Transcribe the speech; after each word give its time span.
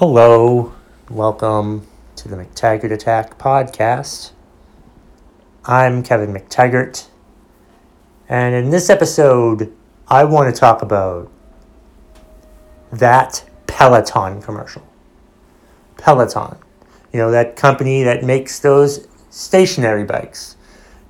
Hello, 0.00 0.72
welcome 1.10 1.86
to 2.16 2.26
the 2.26 2.34
McTaggart 2.34 2.90
Attack 2.90 3.36
podcast. 3.36 4.30
I'm 5.66 6.02
Kevin 6.02 6.32
McTaggart, 6.32 7.06
and 8.26 8.54
in 8.54 8.70
this 8.70 8.88
episode, 8.88 9.76
I 10.08 10.24
want 10.24 10.54
to 10.54 10.58
talk 10.58 10.80
about 10.80 11.30
that 12.90 13.44
Peloton 13.66 14.40
commercial. 14.40 14.88
Peloton, 15.98 16.56
you 17.12 17.18
know, 17.18 17.30
that 17.30 17.56
company 17.56 18.02
that 18.02 18.24
makes 18.24 18.58
those 18.58 19.06
stationary 19.28 20.04
bikes 20.04 20.56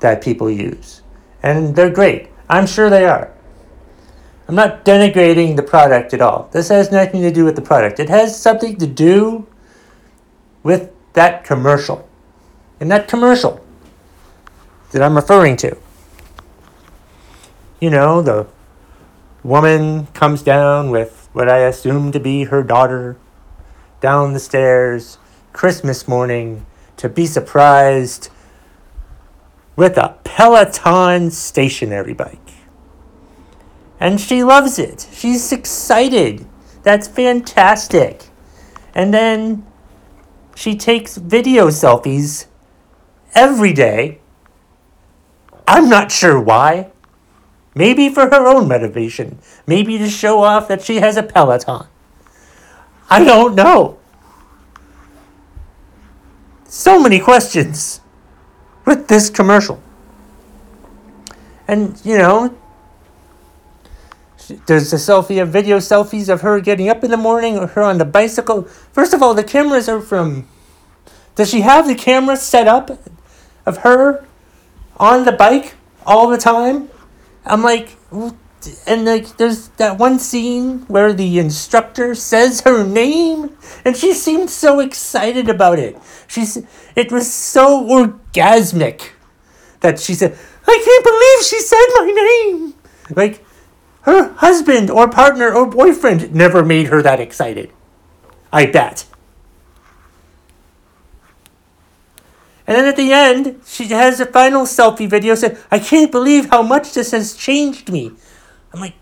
that 0.00 0.20
people 0.20 0.50
use. 0.50 1.02
And 1.44 1.76
they're 1.76 1.90
great. 1.90 2.30
I'm 2.48 2.66
sure 2.66 2.90
they 2.90 3.04
are. 3.04 3.32
I'm 4.50 4.56
not 4.56 4.84
denigrating 4.84 5.54
the 5.54 5.62
product 5.62 6.12
at 6.12 6.20
all. 6.20 6.48
This 6.50 6.70
has 6.70 6.90
nothing 6.90 7.22
to 7.22 7.30
do 7.30 7.44
with 7.44 7.54
the 7.54 7.62
product. 7.62 8.00
It 8.00 8.08
has 8.08 8.36
something 8.36 8.76
to 8.78 8.86
do 8.88 9.46
with 10.64 10.90
that 11.12 11.44
commercial. 11.44 12.08
And 12.80 12.90
that 12.90 13.06
commercial 13.06 13.64
that 14.90 15.02
I'm 15.02 15.14
referring 15.14 15.56
to. 15.58 15.76
You 17.78 17.90
know, 17.90 18.22
the 18.22 18.48
woman 19.44 20.06
comes 20.14 20.42
down 20.42 20.90
with 20.90 21.28
what 21.32 21.48
I 21.48 21.58
assume 21.58 22.10
to 22.10 22.18
be 22.18 22.42
her 22.42 22.64
daughter 22.64 23.16
down 24.00 24.32
the 24.32 24.40
stairs 24.40 25.18
Christmas 25.52 26.08
morning 26.08 26.66
to 26.96 27.08
be 27.08 27.24
surprised 27.24 28.30
with 29.76 29.96
a 29.96 30.16
Peloton 30.24 31.30
stationary 31.30 32.14
bike. 32.14 32.49
And 34.00 34.18
she 34.18 34.42
loves 34.42 34.78
it. 34.78 35.06
She's 35.12 35.52
excited. 35.52 36.46
That's 36.82 37.06
fantastic. 37.06 38.24
And 38.94 39.12
then 39.12 39.66
she 40.56 40.74
takes 40.74 41.16
video 41.16 41.68
selfies 41.68 42.46
every 43.34 43.74
day. 43.74 44.20
I'm 45.68 45.88
not 45.88 46.10
sure 46.10 46.40
why. 46.40 46.90
Maybe 47.74 48.08
for 48.08 48.22
her 48.22 48.46
own 48.48 48.66
motivation. 48.68 49.38
Maybe 49.66 49.98
to 49.98 50.08
show 50.08 50.42
off 50.42 50.66
that 50.68 50.82
she 50.82 50.96
has 50.96 51.16
a 51.16 51.22
Peloton. 51.22 51.86
I 53.08 53.22
don't 53.22 53.54
know. 53.54 53.98
So 56.64 57.00
many 57.00 57.20
questions 57.20 58.00
with 58.84 59.08
this 59.08 59.30
commercial. 59.30 59.82
And, 61.68 62.00
you 62.04 62.18
know, 62.18 62.56
there's 64.66 64.92
a 64.92 64.96
selfie, 64.96 65.40
a 65.42 65.46
video 65.46 65.78
selfies 65.78 66.28
of 66.28 66.40
her 66.42 66.60
getting 66.60 66.88
up 66.88 67.04
in 67.04 67.10
the 67.10 67.16
morning 67.16 67.58
or 67.58 67.66
her 67.68 67.82
on 67.82 67.98
the 67.98 68.04
bicycle. 68.04 68.64
First 68.92 69.14
of 69.14 69.22
all, 69.22 69.34
the 69.34 69.44
cameras 69.44 69.88
are 69.88 70.00
from. 70.00 70.48
Does 71.34 71.50
she 71.50 71.62
have 71.62 71.86
the 71.86 71.94
camera 71.94 72.36
set 72.36 72.68
up 72.68 72.90
of 73.66 73.78
her 73.78 74.24
on 74.96 75.24
the 75.24 75.32
bike 75.32 75.74
all 76.04 76.28
the 76.28 76.38
time? 76.38 76.90
I'm 77.44 77.62
like, 77.62 77.96
and 78.86 79.04
like, 79.04 79.36
there's 79.38 79.68
that 79.78 79.98
one 79.98 80.18
scene 80.18 80.80
where 80.80 81.12
the 81.12 81.38
instructor 81.38 82.14
says 82.14 82.60
her 82.62 82.84
name, 82.84 83.56
and 83.84 83.96
she 83.96 84.12
seemed 84.12 84.50
so 84.50 84.80
excited 84.80 85.48
about 85.48 85.78
it. 85.78 85.96
She's, 86.26 86.62
it 86.94 87.10
was 87.10 87.32
so 87.32 87.82
orgasmic 87.84 89.12
that 89.80 89.98
she 89.98 90.12
said, 90.14 90.36
"I 90.66 90.82
can't 90.84 91.04
believe 91.04 91.46
she 91.46 91.60
said 91.60 91.86
my 91.94 92.12
name." 92.12 92.74
Like, 93.16 93.44
her 94.02 94.32
husband 94.34 94.90
or 94.90 95.08
partner 95.08 95.52
or 95.52 95.66
boyfriend 95.66 96.34
never 96.34 96.64
made 96.64 96.86
her 96.86 97.02
that 97.02 97.20
excited. 97.20 97.70
I 98.52 98.66
bet. 98.66 99.06
And 102.66 102.76
then 102.76 102.86
at 102.86 102.96
the 102.96 103.12
end, 103.12 103.60
she 103.66 103.86
has 103.86 104.20
a 104.20 104.26
final 104.26 104.62
selfie 104.62 105.08
video 105.08 105.34
saying, 105.34 105.56
I 105.72 105.80
can't 105.80 106.12
believe 106.12 106.50
how 106.50 106.62
much 106.62 106.94
this 106.94 107.10
has 107.10 107.34
changed 107.34 107.90
me. 107.90 108.12
I'm 108.72 108.80
like, 108.80 108.94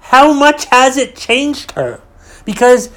how 0.00 0.32
much 0.32 0.64
has 0.66 0.96
it 0.96 1.14
changed 1.14 1.70
her? 1.72 2.00
Because 2.44 2.90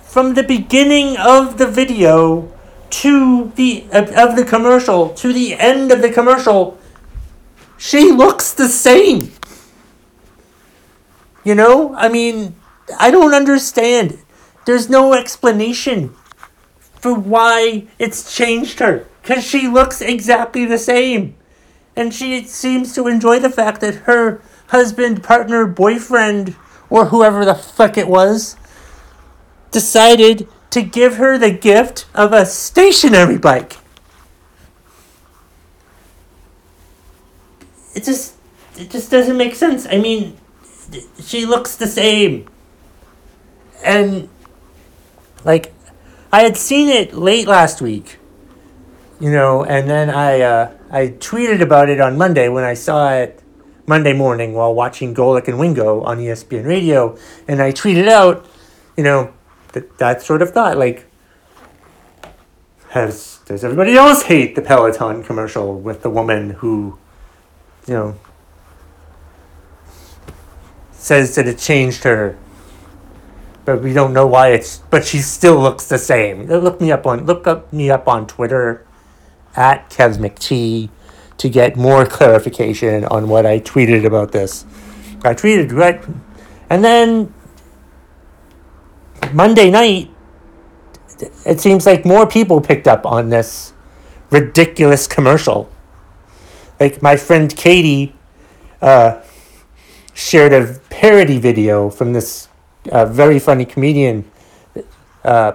from 0.00 0.32
the 0.32 0.42
beginning 0.42 1.18
of 1.18 1.58
the 1.58 1.66
video 1.66 2.50
to 2.88 3.52
the 3.56 3.84
of, 3.92 4.08
of 4.12 4.36
the 4.36 4.44
commercial 4.46 5.10
to 5.10 5.34
the 5.34 5.52
end 5.52 5.92
of 5.92 6.00
the 6.00 6.10
commercial, 6.10 6.78
she 7.76 8.10
looks 8.10 8.54
the 8.54 8.68
same. 8.68 9.30
You 11.46 11.54
know, 11.54 11.94
I 11.94 12.08
mean, 12.08 12.56
I 12.98 13.12
don't 13.12 13.32
understand. 13.32 14.18
There's 14.64 14.90
no 14.90 15.14
explanation 15.14 16.12
for 16.80 17.14
why 17.14 17.86
it's 18.00 18.34
changed 18.34 18.80
her. 18.80 19.06
Because 19.22 19.46
she 19.46 19.68
looks 19.68 20.02
exactly 20.02 20.64
the 20.64 20.76
same. 20.76 21.36
And 21.94 22.12
she 22.12 22.42
seems 22.42 22.96
to 22.96 23.06
enjoy 23.06 23.38
the 23.38 23.48
fact 23.48 23.80
that 23.82 23.94
her 24.10 24.40
husband, 24.70 25.22
partner, 25.22 25.66
boyfriend, 25.66 26.56
or 26.90 27.06
whoever 27.06 27.44
the 27.44 27.54
fuck 27.54 27.96
it 27.96 28.08
was, 28.08 28.56
decided 29.70 30.48
to 30.70 30.82
give 30.82 31.14
her 31.14 31.38
the 31.38 31.52
gift 31.52 32.06
of 32.12 32.32
a 32.32 32.44
stationary 32.44 33.38
bike. 33.38 33.76
It 37.94 38.02
just 38.02 38.34
it 38.76 38.90
just 38.90 39.12
doesn't 39.12 39.36
make 39.36 39.54
sense. 39.54 39.86
I 39.88 39.98
mean, 39.98 40.36
she 41.20 41.46
looks 41.46 41.76
the 41.76 41.86
same. 41.86 42.48
And 43.84 44.28
like 45.44 45.72
I 46.32 46.42
had 46.42 46.56
seen 46.56 46.88
it 46.88 47.14
late 47.14 47.46
last 47.46 47.80
week, 47.80 48.18
you 49.20 49.30
know, 49.30 49.64
and 49.64 49.88
then 49.88 50.10
I 50.10 50.40
uh, 50.40 50.72
I 50.90 51.08
tweeted 51.08 51.60
about 51.60 51.88
it 51.88 52.00
on 52.00 52.18
Monday 52.18 52.48
when 52.48 52.64
I 52.64 52.74
saw 52.74 53.12
it 53.12 53.42
Monday 53.86 54.12
morning 54.12 54.54
while 54.54 54.74
watching 54.74 55.14
Golic 55.14 55.48
and 55.48 55.58
Wingo 55.58 56.02
on 56.02 56.18
ESPN 56.18 56.66
Radio, 56.66 57.16
and 57.46 57.62
I 57.62 57.72
tweeted 57.72 58.08
out, 58.08 58.46
you 58.96 59.04
know, 59.04 59.32
that 59.72 59.98
that 59.98 60.22
sort 60.22 60.42
of 60.42 60.50
thought 60.50 60.76
like. 60.76 61.04
Has 62.90 63.40
does 63.44 63.62
everybody 63.62 63.94
else 63.94 64.22
hate 64.22 64.54
the 64.54 64.62
Peloton 64.62 65.22
commercial 65.22 65.78
with 65.78 66.02
the 66.02 66.08
woman 66.08 66.50
who, 66.50 66.98
you 67.86 67.94
know, 67.94 68.18
says 71.06 71.36
that 71.36 71.46
it 71.46 71.56
changed 71.56 72.02
her. 72.02 72.36
But 73.64 73.80
we 73.80 73.92
don't 73.92 74.12
know 74.12 74.26
why 74.26 74.48
it's 74.48 74.78
but 74.90 75.04
she 75.04 75.18
still 75.18 75.56
looks 75.56 75.86
the 75.86 75.98
same. 75.98 76.46
Look 76.46 76.80
me 76.80 76.90
up 76.90 77.06
on 77.06 77.26
look 77.26 77.46
up 77.46 77.72
me 77.72 77.90
up 77.90 78.08
on 78.08 78.26
twitter 78.26 78.84
at 79.54 79.88
kev 79.88 80.90
to 81.38 81.48
get 81.48 81.76
more 81.76 82.06
clarification 82.06 83.04
on 83.04 83.28
what 83.28 83.46
i 83.46 83.60
tweeted 83.60 84.04
about 84.04 84.32
this. 84.32 84.64
I 85.24 85.34
tweeted 85.34 85.72
right 85.72 86.04
and 86.68 86.84
then 86.84 87.32
monday 89.32 89.70
night 89.70 90.10
it 91.44 91.60
seems 91.60 91.86
like 91.86 92.04
more 92.04 92.26
people 92.26 92.60
picked 92.60 92.86
up 92.86 93.06
on 93.06 93.30
this 93.30 93.72
ridiculous 94.30 95.06
commercial. 95.06 95.70
Like 96.78 97.00
my 97.00 97.16
friend 97.16 97.54
katie 97.56 98.14
uh, 98.82 99.22
shared 100.16 100.50
a 100.50 100.80
parody 100.88 101.38
video 101.38 101.90
from 101.90 102.14
this 102.14 102.48
uh, 102.90 103.04
very 103.04 103.38
funny 103.38 103.66
comedian, 103.66 104.24
uh, 105.22 105.52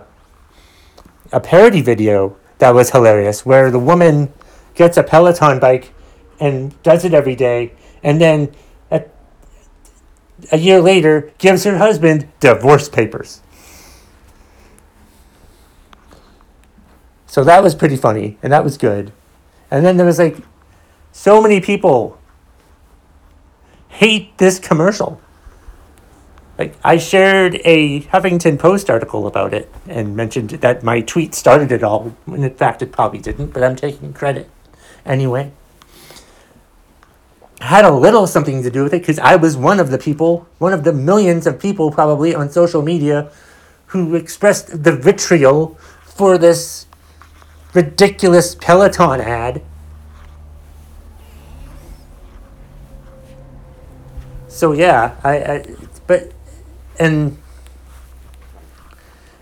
a 1.32 1.40
parody 1.40 1.82
video 1.82 2.38
that 2.60 2.70
was 2.70 2.92
hilarious, 2.92 3.44
where 3.44 3.72
the 3.72 3.80
woman 3.80 4.32
gets 4.76 4.98
a 4.98 5.04
Peloton 5.04 5.60
bike 5.60 5.92
and 6.40 6.80
does 6.84 7.04
it 7.04 7.14
every 7.14 7.36
day, 7.36 7.74
and 8.04 8.22
then 8.22 8.54
a, 8.92 9.04
a 10.52 10.60
year 10.60 10.80
later 10.80 11.32
gives 11.40 11.64
her 11.64 11.80
husband 11.80 12.28
divorce 12.40 12.88
papers. 12.88 13.42
So 17.26 17.44
that 17.44 17.64
was 17.64 17.74
pretty 17.74 17.98
funny, 17.98 18.38
and 18.44 18.54
that 18.54 18.64
was 18.64 18.78
good. 18.78 19.12
And 19.72 19.84
then 19.84 19.98
there 19.98 20.06
was 20.06 20.20
like 20.20 20.38
so 21.12 21.42
many 21.42 21.62
people 21.62 22.21
hate 23.92 24.38
this 24.38 24.58
commercial. 24.58 25.22
Like 26.58 26.76
I 26.84 26.98
shared 26.98 27.60
a 27.66 28.02
Huffington 28.02 28.58
Post 28.58 28.90
article 28.90 29.28
about 29.28 29.54
it 29.54 29.72
and 29.88 30.16
mentioned 30.16 30.50
that 30.50 30.84
my 30.84 31.02
tweet 31.02 31.36
started 31.36 31.72
it 31.72 31.84
all. 31.84 32.16
When 32.26 32.44
in 32.44 32.54
fact, 32.54 32.82
it 32.82 32.92
probably 32.92 33.20
didn't, 33.20 33.48
but 33.48 33.64
I'm 33.64 33.76
taking 33.76 34.14
credit 34.14 34.50
anyway. 35.06 35.52
Had 37.60 37.86
a 37.86 37.92
little 37.92 38.26
something 38.28 38.64
to 38.64 38.72
do 38.72 38.84
with 38.84 38.94
it 38.94 39.02
because 39.02 39.20
I 39.20 39.36
was 39.36 39.56
one 39.56 39.80
of 39.80 39.92
the 39.92 39.98
people, 39.98 40.48
one 40.58 40.74
of 40.74 40.84
the 40.84 40.94
millions 40.94 41.46
of 41.46 41.60
people 41.60 41.92
probably 41.92 42.34
on 42.34 42.50
social 42.50 42.82
media 42.82 43.32
who 43.88 44.16
expressed 44.16 44.84
the 44.84 44.96
vitriol 44.96 45.78
for 46.04 46.38
this 46.38 46.86
ridiculous 47.74 48.56
Peloton 48.56 49.22
ad 49.22 49.62
so 54.52 54.74
yeah, 54.74 55.16
I, 55.24 55.38
I 55.38 55.66
but 56.06 56.32
and 57.00 57.38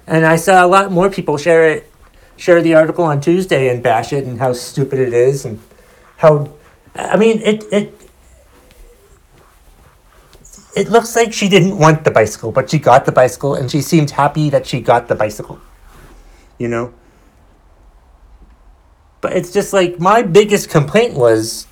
And 0.10 0.26
I 0.26 0.38
saw 0.38 0.66
a 0.66 0.68
lot 0.68 0.92
more 0.92 1.12
people 1.12 1.38
share 1.38 1.70
it, 1.70 1.92
share 2.36 2.64
the 2.64 2.74
article 2.74 3.06
on 3.06 3.22
Tuesday 3.22 3.70
and 3.70 3.84
bash 3.84 4.12
it 4.12 4.26
and 4.26 4.40
how 4.40 4.54
stupid 4.54 4.98
it 4.98 5.14
is 5.14 5.46
and 5.46 5.62
how, 6.18 6.50
I 6.96 7.16
mean, 7.16 7.40
it, 7.44 7.64
it, 7.72 7.94
it 10.76 10.90
looks 10.90 11.16
like 11.16 11.32
she 11.32 11.48
didn't 11.48 11.78
want 11.78 12.06
the 12.06 12.12
bicycle, 12.12 12.52
but 12.52 12.72
she 12.72 12.80
got 12.80 13.06
the 13.06 13.12
bicycle 13.12 13.54
and 13.54 13.70
she 13.70 13.82
seemed 13.82 14.10
happy 14.10 14.50
that 14.50 14.66
she 14.66 14.82
got 14.82 15.08
the 15.10 15.16
bicycle. 15.16 15.62
You 16.58 16.70
know? 16.70 16.94
But 19.22 19.34
it's 19.34 19.54
just 19.54 19.74
like 19.74 20.00
my 20.00 20.24
biggest 20.24 20.72
complaint 20.72 21.14
was 21.14 21.68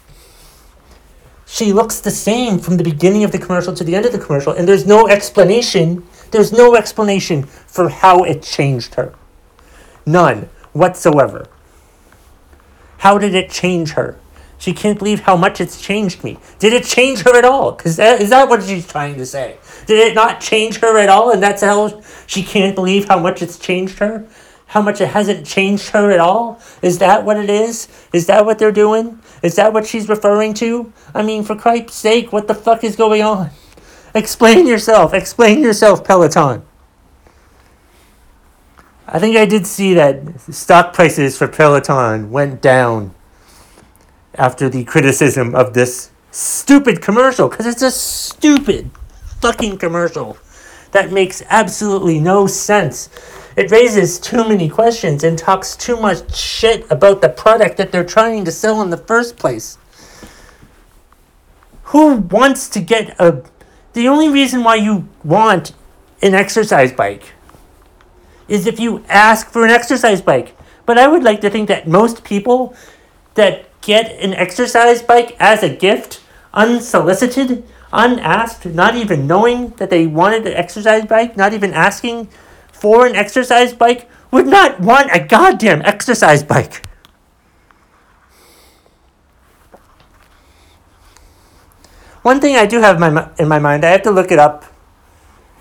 she 1.48 1.72
looks 1.72 2.02
the 2.02 2.12
same 2.12 2.60
from 2.60 2.76
the 2.76 2.84
beginning 2.84 3.24
of 3.24 3.32
the 3.32 3.40
commercial 3.40 3.74
to 3.74 3.84
the 3.84 3.96
end 3.96 4.06
of 4.06 4.12
the 4.12 4.20
commercial, 4.20 4.52
and 4.52 4.68
there's 4.68 4.86
no 4.86 5.08
explanation. 5.08 6.04
There's 6.32 6.52
no 6.52 6.76
explanation 6.76 7.44
for 7.44 7.88
how 7.88 8.24
it 8.24 8.44
changed 8.44 8.96
her. 8.96 9.16
None 10.06 10.50
whatsoever. 10.74 11.48
How 12.98 13.18
did 13.18 13.34
it 13.34 13.50
change 13.50 13.92
her? 13.92 14.20
She 14.58 14.74
can't 14.74 14.98
believe 14.98 15.22
how 15.22 15.38
much 15.38 15.62
it's 15.62 15.80
changed 15.80 16.24
me. 16.24 16.38
Did 16.60 16.74
it 16.74 16.84
change 16.84 17.22
her 17.22 17.38
at 17.38 17.46
all? 17.46 17.72
Because 17.72 17.98
is 17.98 18.30
that 18.32 18.50
what 18.50 18.64
she's 18.64 18.88
trying 18.88 19.16
to 19.16 19.26
say? 19.26 19.58
Did 19.86 20.00
it 20.00 20.16
not 20.16 20.42
change 20.42 20.78
her 20.80 20.98
at 20.98 21.10
all? 21.10 21.32
And 21.32 21.42
that's 21.42 21.62
how 21.62 22.02
she 22.26 22.44
can't 22.44 22.76
believe 22.76 23.08
how 23.08 23.20
much 23.20 23.42
it's 23.42 23.58
changed 23.58 24.00
her? 24.00 24.28
How 24.68 24.82
much 24.82 25.00
it 25.00 25.08
hasn't 25.08 25.46
changed 25.46 25.90
her 25.90 26.12
at 26.12 26.20
all? 26.20 26.60
Is 26.82 27.00
that 27.00 27.24
what 27.24 27.38
it 27.38 27.50
is? 27.50 27.88
Is 28.12 28.28
that 28.28 28.46
what 28.46 28.60
they're 28.60 28.72
doing? 28.72 29.20
Is 29.42 29.56
that 29.56 29.74
what 29.74 29.88
she's 29.88 30.10
referring 30.10 30.54
to? 30.56 30.92
I 31.16 31.24
mean, 31.24 31.44
for 31.44 31.56
Christ's 31.56 31.96
sake, 31.96 32.34
what 32.34 32.48
the 32.48 32.56
fuck 32.56 32.84
is 32.84 32.96
going 32.96 33.22
on? 33.22 33.52
Explain 34.14 34.68
yourself. 34.68 35.14
Explain 35.14 35.62
yourself, 35.62 36.04
Peloton. 36.04 36.64
I 39.08 39.20
think 39.20 39.38
I 39.38 39.46
did 39.46 39.66
see 39.66 39.94
that 39.94 40.42
stock 40.52 40.94
prices 40.94 41.38
for 41.38 41.48
Peloton 41.48 42.30
went 42.30 42.62
down 42.62 43.16
after 44.36 44.68
the 44.68 44.84
criticism 44.84 45.56
of 45.56 45.74
this 45.74 46.12
stupid 46.32 47.02
commercial 47.02 47.48
because 47.48 47.66
it's 47.66 47.82
a 47.82 47.90
stupid 47.90 48.92
fucking 49.40 49.78
commercial 49.78 50.38
that 50.92 51.12
makes 51.12 51.42
absolutely 51.50 52.20
no 52.20 52.48
sense. 52.48 53.10
It 53.58 53.72
raises 53.72 54.20
too 54.20 54.48
many 54.48 54.70
questions 54.70 55.24
and 55.24 55.36
talks 55.36 55.76
too 55.76 55.98
much 55.98 56.38
shit 56.38 56.86
about 56.92 57.22
the 57.22 57.30
product 57.30 57.78
that 57.78 57.92
they're 57.92 58.06
trying 58.06 58.46
to 58.46 58.52
sell 58.52 58.84
in 58.84 58.92
the 58.92 58.98
first 58.98 59.36
place. 59.36 59.80
Who 61.86 62.18
wants 62.18 62.70
to 62.70 62.80
get 62.80 63.20
a. 63.20 63.44
The 63.94 64.08
only 64.08 64.30
reason 64.30 64.64
why 64.64 64.76
you 64.76 65.10
want 65.24 65.74
an 66.22 66.36
exercise 66.36 66.94
bike 66.94 67.34
is 68.48 68.68
if 68.68 68.80
you 68.80 69.04
ask 69.10 69.50
for 69.50 69.66
an 69.66 69.72
exercise 69.72 70.22
bike. 70.22 70.56
But 70.86 71.00
I 71.00 71.08
would 71.08 71.24
like 71.24 71.42
to 71.42 71.50
think 71.50 71.68
that 71.68 71.88
most 71.88 72.24
people 72.24 72.76
that 73.34 73.66
get 73.82 74.12
an 74.22 74.36
exercise 74.36 75.02
bike 75.02 75.36
as 75.40 75.64
a 75.64 75.76
gift, 75.76 76.22
unsolicited, 76.54 77.64
unasked, 77.92 78.68
not 78.68 78.96
even 78.96 79.26
knowing 79.26 79.70
that 79.78 79.90
they 79.90 80.06
wanted 80.06 80.46
an 80.46 80.54
exercise 80.54 81.06
bike, 81.06 81.36
not 81.36 81.54
even 81.54 81.74
asking 81.74 82.30
for 82.80 83.06
an 83.06 83.16
exercise 83.16 83.74
bike, 83.74 84.10
would 84.32 84.48
not 84.48 84.80
want 84.80 85.10
a 85.14 85.20
goddamn 85.20 85.82
exercise 85.84 86.44
bike. 86.44 86.86
One 92.22 92.42
thing 92.42 92.58
I 92.58 92.66
do 92.66 92.82
have 92.82 93.00
my, 93.00 93.30
in 93.40 93.48
my 93.48 93.60
mind, 93.60 93.86
I 93.86 93.90
have 93.92 94.02
to 94.04 94.12
look 94.12 94.32
it 94.32 94.40
up. 94.40 94.66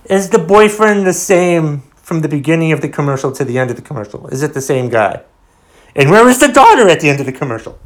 Is 0.06 0.30
the 0.30 0.38
boyfriend 0.38 1.06
the 1.06 1.12
same 1.12 1.82
from 1.94 2.22
the 2.22 2.28
beginning 2.28 2.72
of 2.72 2.80
the 2.80 2.88
commercial 2.88 3.30
to 3.32 3.44
the 3.44 3.58
end 3.58 3.70
of 3.70 3.76
the 3.76 3.82
commercial? 3.82 4.26
Is 4.28 4.42
it 4.42 4.52
the 4.52 4.60
same 4.60 4.88
guy? 4.88 5.22
And 5.94 6.10
where 6.10 6.28
is 6.28 6.40
the 6.40 6.48
daughter 6.48 6.88
at 6.88 7.00
the 7.00 7.08
end 7.08 7.20
of 7.20 7.26
the 7.26 7.32
commercial? 7.32 7.78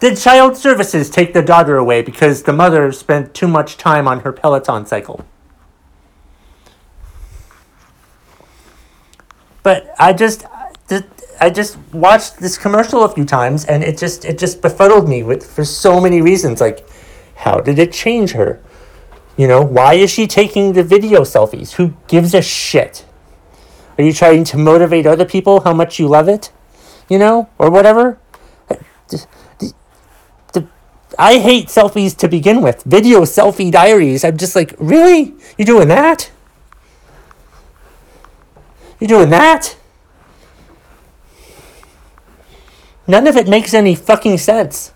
Did 0.00 0.16
child 0.16 0.56
services 0.56 1.10
take 1.10 1.32
the 1.32 1.42
daughter 1.42 1.76
away 1.76 2.02
because 2.02 2.44
the 2.44 2.52
mother 2.52 2.92
spent 2.92 3.34
too 3.34 3.48
much 3.48 3.76
time 3.76 4.06
on 4.06 4.20
her 4.20 4.32
Peloton 4.32 4.86
cycle? 4.86 5.24
But 9.62 9.94
I 9.98 10.12
just, 10.12 10.46
I 11.40 11.50
just 11.50 11.78
watched 11.92 12.38
this 12.38 12.58
commercial 12.58 13.04
a 13.04 13.08
few 13.08 13.24
times, 13.24 13.64
and 13.64 13.84
it 13.84 13.98
just, 13.98 14.24
it 14.24 14.38
just 14.38 14.60
befuddled 14.62 15.08
me 15.08 15.22
with 15.22 15.48
for 15.48 15.64
so 15.64 16.00
many 16.00 16.20
reasons. 16.20 16.60
Like, 16.60 16.88
how 17.36 17.60
did 17.60 17.78
it 17.78 17.92
change 17.92 18.32
her? 18.32 18.60
You 19.36 19.46
know, 19.46 19.62
why 19.62 19.94
is 19.94 20.10
she 20.10 20.26
taking 20.26 20.72
the 20.72 20.82
video 20.82 21.20
selfies? 21.20 21.74
Who 21.74 21.94
gives 22.08 22.34
a 22.34 22.42
shit? 22.42 23.06
Are 23.96 24.04
you 24.04 24.12
trying 24.12 24.44
to 24.44 24.56
motivate 24.56 25.06
other 25.06 25.24
people 25.24 25.60
how 25.60 25.72
much 25.72 25.98
you 25.98 26.08
love 26.08 26.28
it? 26.28 26.50
You 27.08 27.18
know, 27.18 27.48
or 27.58 27.70
whatever? 27.70 28.18
Uh, 28.68 28.76
I 31.18 31.38
hate 31.38 31.68
selfies 31.68 32.16
to 32.18 32.28
begin 32.28 32.62
with. 32.62 32.82
Video 32.84 33.22
selfie 33.22 33.72
diaries. 33.72 34.24
I'm 34.24 34.36
just 34.36 34.54
like, 34.54 34.74
really? 34.78 35.34
You're 35.56 35.66
doing 35.66 35.88
that? 35.88 36.30
You 39.00 39.06
doing 39.06 39.30
that? 39.30 39.76
None 43.06 43.26
of 43.26 43.36
it 43.36 43.48
makes 43.48 43.72
any 43.72 43.94
fucking 43.94 44.38
sense. 44.38 44.92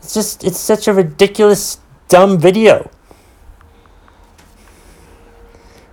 It's 0.00 0.14
just, 0.14 0.44
it's 0.44 0.58
such 0.58 0.88
a 0.88 0.92
ridiculous, 0.92 1.78
dumb 2.08 2.38
video. 2.38 2.90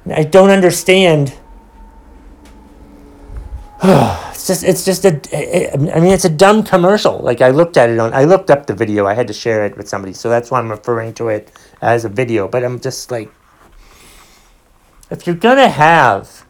I 0.09 0.23
don't 0.23 0.49
understand. 0.49 1.33
it's 3.83 4.47
just 4.47 4.63
it's 4.63 4.85
just 4.85 5.05
a 5.05 5.73
I 5.73 5.99
mean 5.99 6.11
it's 6.11 6.25
a 6.25 6.29
dumb 6.29 6.63
commercial. 6.63 7.19
Like 7.19 7.41
I 7.41 7.49
looked 7.49 7.77
at 7.77 7.89
it 7.89 7.99
on 7.99 8.13
I 8.13 8.25
looked 8.25 8.49
up 8.49 8.65
the 8.65 8.73
video. 8.73 9.05
I 9.05 9.13
had 9.13 9.27
to 9.27 9.33
share 9.33 9.65
it 9.65 9.77
with 9.77 9.87
somebody, 9.87 10.13
so 10.13 10.29
that's 10.29 10.49
why 10.51 10.59
I'm 10.59 10.69
referring 10.69 11.13
to 11.15 11.29
it 11.29 11.51
as 11.81 12.05
a 12.05 12.09
video. 12.09 12.47
But 12.47 12.63
I'm 12.63 12.79
just 12.79 13.11
like, 13.11 13.31
if 15.11 15.27
you're 15.27 15.35
gonna 15.35 15.69
have 15.69 16.45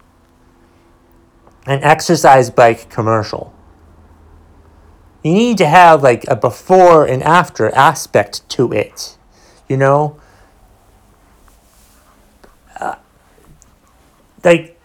an 1.66 1.84
exercise 1.84 2.50
bike 2.50 2.90
commercial, 2.90 3.54
you 5.24 5.34
need 5.34 5.58
to 5.58 5.66
have 5.66 6.04
like 6.04 6.26
a 6.28 6.36
before 6.36 7.06
and 7.06 7.22
after 7.24 7.74
aspect 7.76 8.48
to 8.50 8.72
it. 8.72 9.18
You 9.68 9.78
know, 9.78 10.20
uh, 12.80 12.96
like 14.44 14.80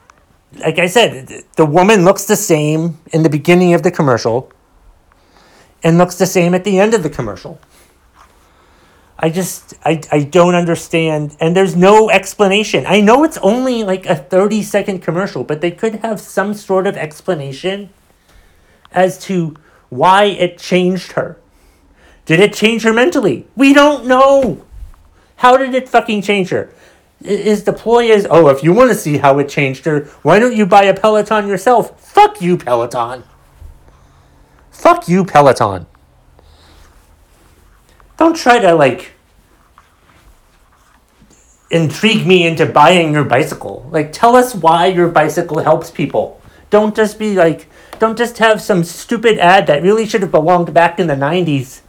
like 0.59 0.79
I 0.79 0.87
said, 0.87 1.45
the 1.57 1.67
woman 1.67 2.05
looks 2.05 2.25
the 2.25 2.37
same 2.37 2.99
in 3.13 3.23
the 3.23 3.29
beginning 3.29 3.75
of 3.75 3.83
the 3.83 3.91
commercial 3.91 4.51
and 5.83 5.99
looks 5.99 6.17
the 6.17 6.27
same 6.27 6.55
at 6.55 6.65
the 6.65 6.79
end 6.79 6.95
of 6.95 7.03
the 7.03 7.11
commercial. 7.11 7.61
I 9.19 9.31
just 9.31 9.75
I, 9.85 10.03
I 10.13 10.23
don't 10.23 10.55
understand 10.55 11.37
and 11.41 11.57
there's 11.57 11.75
no 11.75 12.11
explanation. 12.11 12.85
I 12.87 13.01
know 13.01 13.25
it's 13.25 13.39
only 13.39 13.83
like 13.83 14.07
a 14.07 14.17
30 14.17 14.63
second 14.63 15.01
commercial, 15.01 15.43
but 15.45 15.61
they 15.61 15.71
could 15.71 15.97
have 15.97 16.21
some 16.21 16.53
sort 16.55 16.87
of 16.87 16.97
explanation 16.97 17.91
as 18.93 19.19
to 19.25 19.57
why 19.89 20.25
it 20.25 20.59
changed 20.59 21.13
her. 21.13 21.39
Did 22.27 22.41
it 22.41 22.53
change 22.53 22.83
her 22.83 22.93
mentally? 22.93 23.47
We 23.57 23.73
don't 23.73 24.07
know. 24.07 24.65
How 25.37 25.57
did 25.57 25.75
it 25.75 25.89
fucking 25.89 26.23
change 26.23 26.51
her? 26.51 26.71
is 27.23 27.65
the 27.65 27.73
ploy 27.73 28.05
is 28.05 28.27
oh 28.31 28.49
if 28.49 28.63
you 28.63 28.73
want 28.73 28.91
to 28.91 28.95
see 28.95 29.17
how 29.19 29.39
it 29.39 29.49
changed 29.49 29.85
her 29.85 30.01
why 30.23 30.39
don't 30.39 30.55
you 30.55 30.67
buy 30.67 30.85
a 30.85 30.95
peloton 30.95 31.49
yourself 31.49 31.99
fuck 31.99 32.43
you 32.43 32.57
peloton 32.57 33.25
fuck 34.71 35.09
you 35.09 35.25
peloton 35.25 35.87
don't 38.17 38.37
try 38.37 38.59
to 38.59 38.75
like 38.75 39.13
intrigue 41.71 42.27
me 42.27 42.47
into 42.47 42.67
buying 42.67 43.13
your 43.13 43.25
bicycle. 43.25 43.89
Like 43.91 44.13
tell 44.13 44.37
us 44.37 44.55
why 44.55 44.87
your 44.87 45.09
bicycle 45.09 45.59
helps 45.59 45.91
people. 45.91 46.41
Don't 46.71 46.95
just 46.95 47.19
be 47.19 47.35
like 47.35 47.69
don't 47.99 48.19
just 48.19 48.39
have 48.39 48.61
some 48.61 48.85
stupid 48.85 49.39
ad 49.39 49.67
that 49.67 49.83
really 49.83 50.07
should 50.07 50.23
have 50.23 50.31
belonged 50.31 50.75
back 50.75 50.99
in 50.99 51.07
the 51.07 51.15
90s 51.15 51.81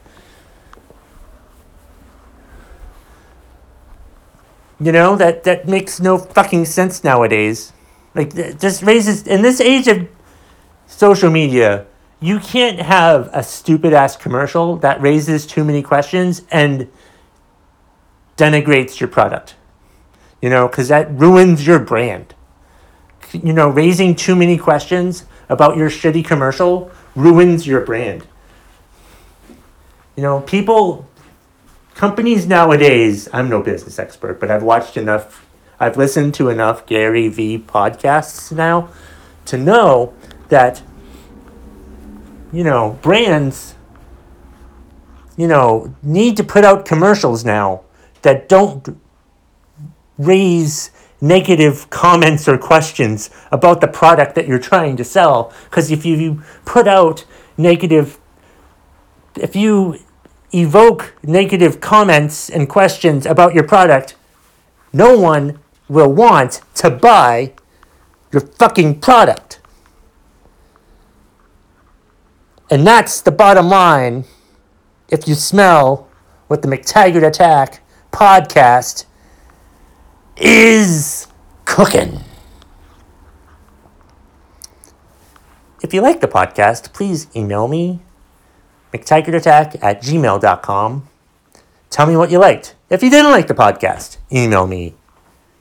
You 4.79 4.91
know 4.91 5.15
that 5.15 5.43
that 5.43 5.67
makes 5.67 5.99
no 5.99 6.17
fucking 6.17 6.65
sense 6.65 7.03
nowadays. 7.03 7.73
Like 8.13 8.33
just 8.59 8.83
raises 8.83 9.25
in 9.25 9.41
this 9.41 9.59
age 9.59 9.87
of 9.87 10.07
social 10.85 11.31
media, 11.31 11.85
you 12.19 12.39
can't 12.39 12.79
have 12.79 13.29
a 13.33 13.43
stupid 13.43 13.93
ass 13.93 14.15
commercial 14.15 14.77
that 14.77 15.01
raises 15.01 15.45
too 15.45 15.63
many 15.63 15.81
questions 15.81 16.43
and 16.51 16.89
denigrates 18.37 18.99
your 18.99 19.09
product. 19.09 19.55
You 20.41 20.49
know, 20.49 20.67
because 20.67 20.87
that 20.89 21.11
ruins 21.11 21.65
your 21.65 21.79
brand. 21.79 22.33
You 23.33 23.53
know, 23.53 23.69
raising 23.69 24.15
too 24.15 24.35
many 24.35 24.57
questions 24.57 25.25
about 25.49 25.77
your 25.77 25.89
shitty 25.89 26.25
commercial 26.25 26.91
ruins 27.15 27.65
your 27.65 27.81
brand. 27.81 28.25
You 30.15 30.23
know, 30.23 30.41
people 30.41 31.07
companies 31.95 32.45
nowadays, 32.47 33.27
I'm 33.33 33.49
no 33.49 33.61
business 33.61 33.97
expert, 33.97 34.39
but 34.39 34.51
I've 34.51 34.63
watched 34.63 34.97
enough 34.97 35.47
I've 35.79 35.97
listened 35.97 36.33
to 36.35 36.49
enough 36.49 36.85
Gary 36.87 37.27
V 37.27 37.59
podcasts 37.59 38.51
now 38.51 38.89
to 39.45 39.57
know 39.57 40.13
that, 40.49 40.81
you 42.51 42.63
know, 42.63 42.97
brands, 43.01 43.75
you 45.35 45.47
know, 45.47 45.93
need 46.01 46.37
to 46.37 46.43
put 46.43 46.63
out 46.63 46.85
commercials 46.85 47.45
now 47.45 47.83
that 48.21 48.49
don't 48.49 48.99
raise 50.17 50.91
negative 51.21 51.89
comments 51.89 52.47
or 52.47 52.57
questions 52.57 53.29
about 53.51 53.81
the 53.81 53.87
product 53.87 54.35
that 54.35 54.47
you're 54.47 54.59
trying 54.59 54.95
to 54.97 55.03
sell. 55.03 55.51
Because 55.65 55.91
if 55.91 56.05
you 56.05 56.43
put 56.65 56.87
out 56.87 57.25
negative, 57.57 58.19
if 59.35 59.55
you 59.55 59.99
evoke 60.53 61.15
negative 61.23 61.81
comments 61.81 62.49
and 62.49 62.69
questions 62.69 63.25
about 63.25 63.53
your 63.53 63.63
product, 63.63 64.15
no 64.93 65.17
one 65.17 65.59
will 65.87 66.11
want 66.11 66.61
to 66.75 66.89
buy 66.89 67.53
your 68.31 68.41
fucking 68.41 68.99
product. 68.99 69.59
And 72.69 72.85
that's 72.85 73.21
the 73.21 73.31
bottom 73.31 73.69
line 73.69 74.25
if 75.09 75.27
you 75.27 75.35
smell 75.35 76.09
what 76.47 76.61
the 76.61 76.67
McTaggart 76.67 77.25
Attack 77.25 77.81
podcast 78.11 79.05
is 80.35 81.27
cooking. 81.65 82.19
If 85.81 85.93
you 85.93 86.01
like 86.01 86.19
the 86.19 86.27
podcast, 86.27 86.91
please 86.91 87.27
email 87.35 87.67
me, 87.67 88.01
McTaggartAttack 88.93 89.81
at 89.81 90.01
gmail.com. 90.01 91.07
Tell 91.89 92.05
me 92.05 92.17
what 92.17 92.31
you 92.31 92.39
liked. 92.39 92.75
If 92.89 93.03
you 93.03 93.09
didn't 93.09 93.31
like 93.31 93.47
the 93.47 93.53
podcast, 93.53 94.17
email 94.31 94.67
me, 94.67 94.95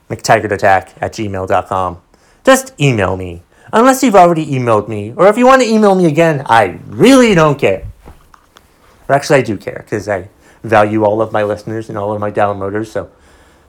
McTaggartAttack 0.09 0.93
at 1.01 1.13
gmail.com. 1.13 2.01
Just 2.43 2.73
email 2.81 3.15
me. 3.15 3.43
Unless 3.73 4.03
you've 4.03 4.15
already 4.15 4.45
emailed 4.45 4.87
me, 4.87 5.13
or 5.15 5.27
if 5.27 5.37
you 5.37 5.45
want 5.45 5.61
to 5.61 5.67
email 5.67 5.95
me 5.95 6.05
again, 6.05 6.43
I 6.45 6.79
really 6.87 7.35
don't 7.35 7.59
care. 7.59 7.85
Or 9.07 9.15
actually, 9.15 9.39
I 9.39 9.41
do 9.41 9.57
care 9.57 9.83
because 9.83 10.07
I 10.07 10.29
value 10.63 11.03
all 11.03 11.21
of 11.21 11.31
my 11.31 11.43
listeners 11.43 11.89
and 11.89 11.97
all 11.97 12.13
of 12.13 12.19
my 12.19 12.31
downloaders, 12.31 12.87
so 12.87 13.11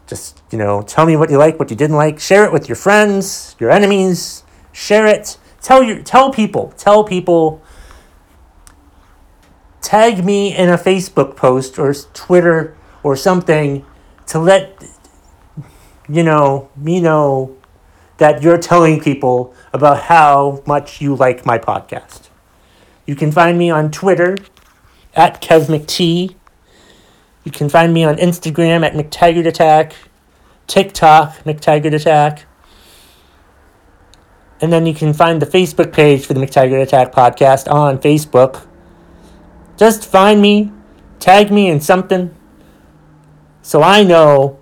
just, 0.08 0.42
you 0.50 0.58
know, 0.58 0.82
tell 0.82 1.04
me 1.04 1.16
what 1.16 1.30
you 1.30 1.36
like, 1.36 1.58
what 1.58 1.70
you 1.70 1.76
didn't 1.76 1.96
like. 1.96 2.18
Share 2.18 2.44
it 2.44 2.52
with 2.52 2.68
your 2.68 2.76
friends, 2.76 3.54
your 3.58 3.70
enemies. 3.70 4.42
Share 4.72 5.06
it. 5.06 5.36
Tell 5.60 5.82
your 5.82 6.02
tell 6.02 6.32
people. 6.32 6.72
Tell 6.76 7.04
people. 7.04 7.62
Tag 9.82 10.24
me 10.24 10.56
in 10.56 10.68
a 10.68 10.78
Facebook 10.78 11.36
post 11.36 11.78
or 11.78 11.92
Twitter 12.14 12.76
or 13.02 13.16
something 13.16 13.84
to 14.26 14.38
let 14.38 14.82
you 16.08 16.22
know 16.22 16.70
me 16.74 17.00
know 17.00 17.57
that 18.18 18.42
you're 18.42 18.58
telling 18.58 19.00
people 19.00 19.54
about 19.72 20.02
how 20.02 20.62
much 20.66 21.00
you 21.00 21.14
like 21.14 21.46
my 21.46 21.58
podcast. 21.58 22.28
You 23.06 23.16
can 23.16 23.32
find 23.32 23.56
me 23.56 23.70
on 23.70 23.90
Twitter 23.90 24.36
at 25.14 25.40
KevMcT 25.40 26.36
you 27.48 27.52
can 27.52 27.70
find 27.70 27.94
me 27.94 28.04
on 28.04 28.16
Instagram 28.16 28.84
at 28.84 28.92
McTaggart 28.92 29.46
Attack, 29.46 29.94
TikTok, 30.66 31.34
McTaggart 31.44 31.94
Attack. 31.94 32.44
And 34.60 34.70
then 34.70 34.84
you 34.84 34.92
can 34.92 35.14
find 35.14 35.40
the 35.40 35.46
Facebook 35.46 35.90
page 35.90 36.26
for 36.26 36.34
the 36.34 36.40
McTaggart 36.40 36.82
Attack 36.82 37.10
podcast 37.10 37.66
on 37.72 37.96
Facebook. 38.00 38.66
Just 39.78 40.04
find 40.04 40.42
me, 40.42 40.70
tag 41.20 41.50
me 41.50 41.68
in 41.68 41.80
something, 41.80 42.36
so 43.62 43.82
I 43.82 44.02
know 44.02 44.57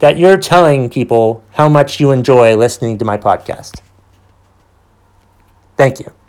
that 0.00 0.18
you're 0.18 0.36
telling 0.38 0.90
people 0.90 1.42
how 1.52 1.68
much 1.68 2.00
you 2.00 2.10
enjoy 2.10 2.56
listening 2.56 2.98
to 2.98 3.04
my 3.04 3.16
podcast. 3.16 3.80
Thank 5.76 6.00
you. 6.00 6.19